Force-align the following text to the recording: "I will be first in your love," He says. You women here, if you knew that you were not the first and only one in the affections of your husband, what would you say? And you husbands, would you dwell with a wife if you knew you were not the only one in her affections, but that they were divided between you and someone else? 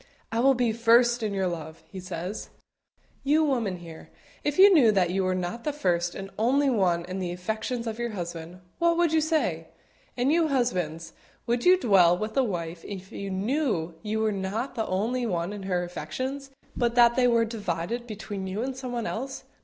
"I 0.31 0.39
will 0.39 0.55
be 0.55 0.73
first 0.73 1.21
in 1.21 1.31
your 1.31 1.45
love," 1.45 1.83
He 1.91 1.99
says. 1.99 2.49
You 3.23 3.43
women 3.43 3.77
here, 3.77 4.09
if 4.43 4.57
you 4.57 4.73
knew 4.73 4.91
that 4.91 5.11
you 5.11 5.23
were 5.23 5.35
not 5.35 5.63
the 5.63 5.71
first 5.71 6.15
and 6.15 6.31
only 6.39 6.71
one 6.71 7.05
in 7.05 7.19
the 7.19 7.31
affections 7.31 7.85
of 7.85 7.99
your 7.99 8.09
husband, 8.09 8.61
what 8.79 8.97
would 8.97 9.13
you 9.13 9.21
say? 9.21 9.67
And 10.17 10.33
you 10.33 10.47
husbands, 10.47 11.13
would 11.45 11.65
you 11.65 11.77
dwell 11.79 12.17
with 12.17 12.35
a 12.35 12.43
wife 12.43 12.83
if 12.83 13.11
you 13.11 13.29
knew 13.29 13.93
you 14.01 14.21
were 14.21 14.31
not 14.31 14.73
the 14.73 14.87
only 14.87 15.27
one 15.27 15.53
in 15.53 15.61
her 15.69 15.83
affections, 15.83 16.49
but 16.75 16.95
that 16.95 17.15
they 17.15 17.27
were 17.27 17.45
divided 17.45 18.07
between 18.07 18.47
you 18.47 18.63
and 18.63 18.75
someone 18.75 19.05
else? 19.05 19.43